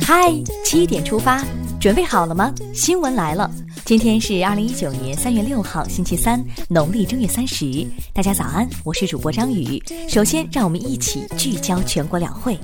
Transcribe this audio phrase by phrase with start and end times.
[0.00, 0.32] 嗨，
[0.64, 1.44] 七点出发，
[1.78, 2.50] 准备好了吗？
[2.72, 3.50] 新闻来了，
[3.84, 7.86] 今天是二零一九年三月六号，星期三，农历正月三十。
[8.14, 9.82] 大家早安，我是主播张宇。
[10.08, 12.58] 首先，让我们一起聚焦全国两会。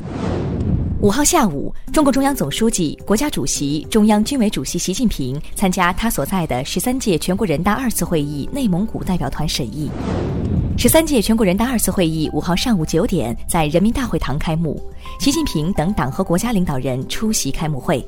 [1.02, 9.90] 五号下午，中共中央总书记、国家主席、中央军委主席习近平参加他所在的十三届全国人大二次会议内蒙古代表团审议。
[10.76, 14.82] 十三届全国人大二次会议五号上午九点在人民大会堂开幕，
[15.20, 18.04] 习近平等党和国家领导人出席开幕会。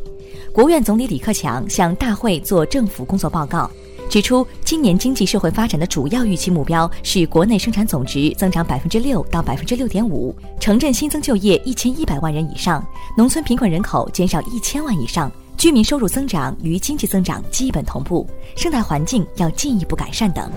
[0.52, 3.70] 国务院总理李克强向大会作政府工作报告，
[4.10, 12.84] 指出今年经济社会发展的主要预期目标是国内生产总值增长百分之六到百分之六点五，城镇新增就业一千一百万人以上，
[13.16, 20.50] 农村贫困人口减少一千万以上，居民收入增长与经济增长基本同步，生态环境要进一步改善等。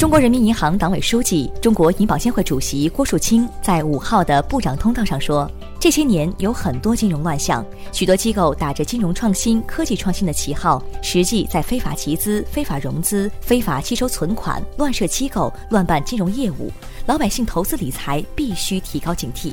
[0.00, 5.46] 中国人民银行党委书记、中国银保监会主席郭树清在五号的部长通道上说
[5.78, 16.72] ：“这些年有很多金融乱象，许多机构打着金融创新、科技创新的旗号，实际在非法集资、非法融资、非法吸收存款、乱设机构、乱办金融业务。
[17.04, 19.52] 老百姓投资理财必须提高警惕。”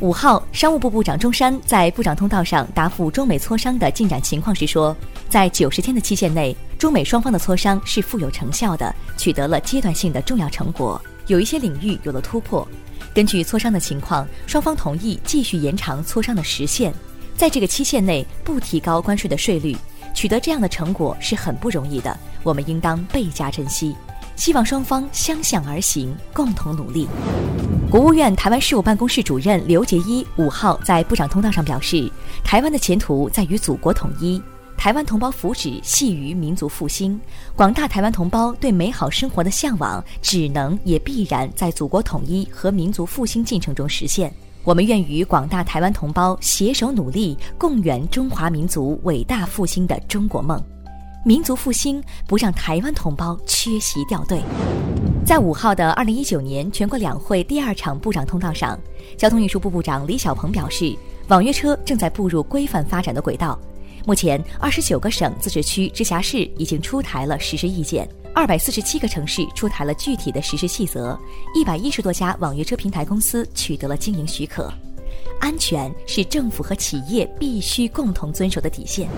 [0.00, 4.94] 五号，商务部部长钟山在部长通道上答复中美磋商的进展情况时说，
[5.30, 12.66] 在九十天的期限内，中美双方的磋商是富有成效的，取得了阶段性的重要成果，有一些领域有了突破。
[13.14, 16.92] 根据磋商的情况，双方同意继续延长磋商的时限，
[17.34, 19.74] 在这个期限内不提高关税的税率。
[20.14, 23.96] 取得这样的成果是很不容易的，我们应当倍加珍惜。
[24.34, 27.08] 希望双方相向而行，共同努力。
[27.88, 32.10] 国务院台湾事务办公室主任刘杰一五号在部长通道上表示，
[32.42, 34.42] 台湾的前途在于祖国统一，
[34.76, 37.18] 台湾同胞福祉系于民族复兴。
[37.54, 44.32] 广大台湾同胞对美好生活的向往，只能也必然在祖国统一和民族复兴进程中实现。
[44.64, 50.60] 我们愿与广大台湾同胞携手努力，共圆中华民族伟大复兴的中国梦。
[51.24, 54.42] 民族复兴不让台湾同胞缺席掉队。
[55.26, 58.78] 在五号的二零一九年全国两会第二场部长通道上，
[59.16, 63.58] 交通运输部部长李小鹏表示，网约车正在步入规范发展的轨道。
[64.06, 71.18] 目前，二十九个省、自治区、直辖市已经出台了实施意见，二百四十七个城市出台了具体的实施细则，
[71.56, 74.72] 一百一十多家网约车平台公司取得了经营许可。
[75.40, 79.08] 安全是政府和企业必须共同遵守的底线。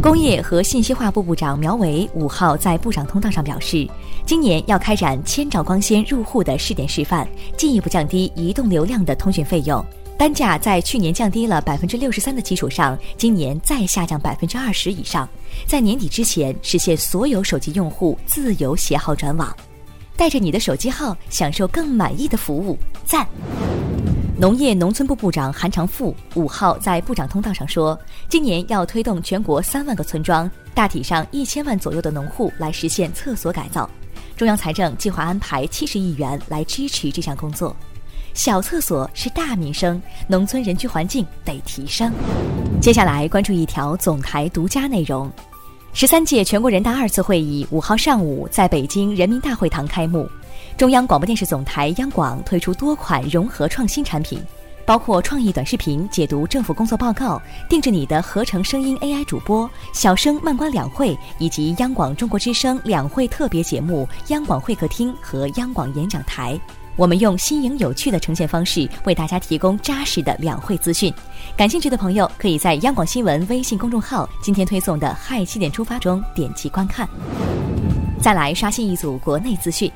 [0.00, 3.88] 工业和信息化部部长苗圩五号在部长通道上表示，
[4.24, 7.26] 今年要开展千兆光纤入户的试点示范，
[7.56, 9.84] 进一步降低移动流量的通讯费用。
[10.16, 15.28] 单价在去年降低了百分之六十三的基础上，今年再下降百分之二十以上，
[15.66, 19.56] 在年底之前实现所有手机用户自由携号转网，
[20.16, 23.26] 带着你的手机号享受更满意的服务，赞！
[24.40, 33.90] 农业农村部部长韩长赋五号在部长通道上说，今年要推动全国三万个村庄，大体上一千万左右的农户来实现厕所改造。
[34.36, 37.74] 中央财政计划安排七十亿元来支持这项工作。
[38.32, 42.12] 小厕所是大民生，农村人居环境得提升。
[42.80, 45.28] 接下来关注一条总台独家内容：
[45.92, 50.28] 十三届全国人大二次会议五号上午在北京人民大会堂开幕。
[50.76, 54.40] 中央广播电视总台央广推出多款融合创新产品，
[54.86, 66.58] 包括创意短视频解读政府工作报告、定制你的合成声音 AI 主播、小生慢观两会，以及央广中国之声两会特别节目《央广会客厅》和央广演讲台。
[66.96, 71.14] 我们用新颖有趣的呈现方式，为大家提供扎实的两会资讯。
[71.56, 77.08] 感兴趣的朋友，可以在央广新闻微信公众号今天推送的“嗨七点出发”中点击观看。
[78.20, 79.88] 再来刷新一组国内资讯。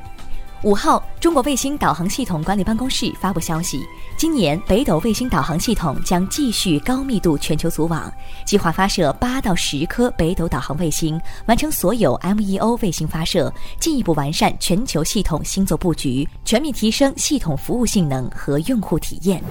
[0.64, 3.84] 五号，中国卫星导航系统管理办公室发布消息，
[4.16, 8.12] 今年北斗卫星导航系统将继续高密度全球组网，
[8.46, 19.42] 计划发射八到十颗北斗导航卫星，完成所有 MEO 卫星发射，进一步完善全球系统星座布局，全面提升系统服务性能和用户体验。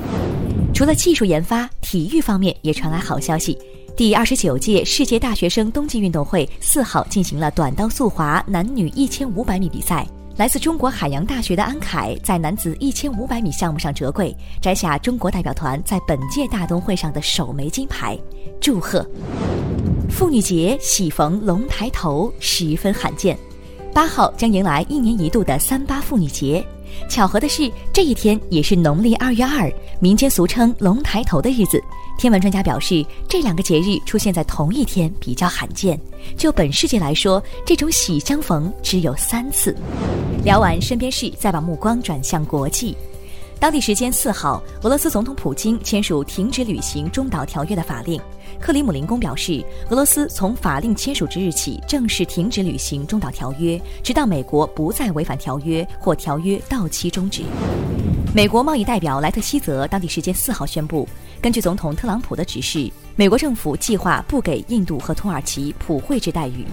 [0.73, 3.57] 除了技术研发，体育方面也传来好消息，
[3.97, 10.07] 第二十九届世界大学生冬季运动会四号进行了短道速滑男女一千五百米比赛。
[10.37, 18.17] 来自中国海洋大学的安凯在男子一千五百米项目上折桂，摘下中国代表团在本届大冬会上的首枚金牌，
[18.59, 19.05] 祝贺！
[20.09, 23.37] 妇女节喜逢龙抬头，十分罕见。
[23.93, 26.65] 八号将迎来一年一度的三八妇女节。
[27.09, 31.81] 巧合的是，这一天也是农历二月二，民间俗称“龙抬头”的日子。
[32.17, 35.99] 天文专家表示，这两个节日出现在同一天比较罕见。
[36.37, 39.75] 就本世纪来说，这种喜相逢只有三次。
[40.43, 42.95] 聊完身边事，再把目光转向国际。
[43.61, 48.19] 当地时间四号，俄罗斯总统普京签署停止履行中导条约的法令。
[48.59, 57.43] 克里姆林宫表示，俄罗斯从法令签署之日起正式停止履行中导条约，直到美国不再违反条约或条约到期终止。
[58.33, 61.07] 美国贸易代表莱特希泽当地时间四号宣布，
[61.39, 66.65] 根据总统特朗普的指示，美国政府计划不给印度和土耳其普惠制待遇。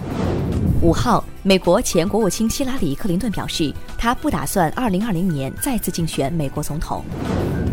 [0.81, 7.03] 五号，美国前国务卿希拉里·克林顿表示，他不打算2020年再次竞选美国总统。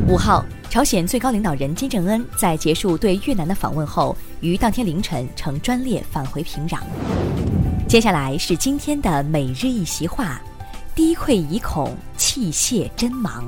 [0.09, 6.81] 五号，朝鲜最高领导人金正恩在结束对越南的访问后，于当天凌晨乘专列返回平壤。
[7.87, 10.41] 接下来是今天的每日一席话：
[10.97, 13.45] 低愧以恐，气泄真芒。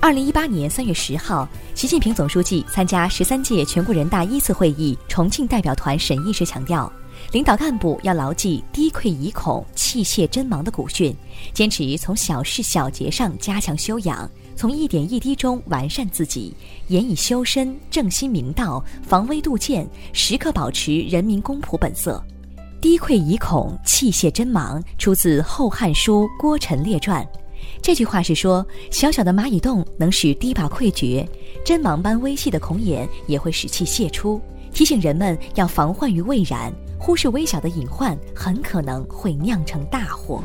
[0.00, 6.92] 二零一八年三月十号，习近平总书记参加十三届全国人大一次会议重庆代表团审议时强调。
[7.30, 11.14] 领导干部要牢记“低愧以恐，器械真忙”的古训，
[11.54, 16.52] 坚持从小事小节上加强修养，从一点一滴中完善自己，
[16.88, 22.22] 严以修身，正心明道，防微杜渐，时刻保持人民公仆本色。
[22.82, 27.24] “低愧以恐，器械真忙”出自《后汉书·郭陈列传》。
[27.80, 31.26] 这句话是说，小小的蚂蚁洞能使堤坝溃决，
[31.64, 34.40] 针芒般微细的孔眼也会使气泄出，
[34.72, 36.72] 提醒人们要防患于未然。
[36.98, 40.40] 忽视微小的隐患，很可能会酿成大祸。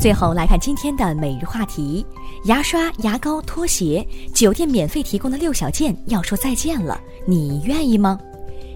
[0.00, 2.04] 最后来看今天的每日话题：
[2.46, 4.04] 牙刷、牙膏、拖鞋，
[4.34, 8.18] 酒店免费提供的六小件要说再见了，你愿意吗？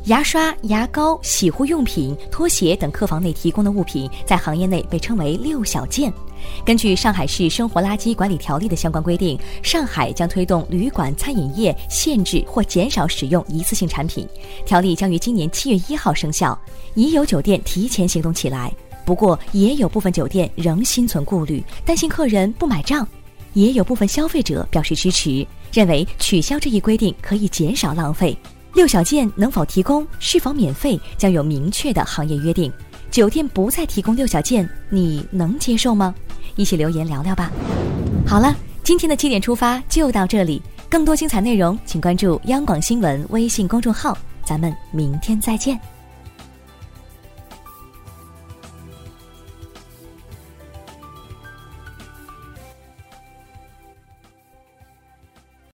[0.07, 6.11] 牙刷、牙膏、洗护用品、拖鞋等客房内提供的物品，在行业内被称为“六小件”。
[6.65, 14.27] 根据上海市生活垃圾管理条例的相关规定，上海将推动旅馆、餐饮业限制或减少使用一次性产品。
[14.65, 16.59] 条例将于今年七月一号生效。
[16.95, 18.73] 已有酒店提前行动起来，
[19.05, 23.07] 不过也有部分酒店仍心存顾虑，担心客人不买账。
[23.53, 28.37] 也有部分消费者表示支持，认为取消这一规定可以减少浪费。
[28.75, 32.73] 六小件能否提供，是否免费，将有明确的行业约定。
[33.11, 36.15] 酒店不再提供六小件，你能接受吗？
[36.55, 37.51] 一起留言聊聊吧。
[38.27, 45.79] 好了，今天的七点出发就到这里，更多精彩内容请关注央广新闻微信公众号，咱们明天再见。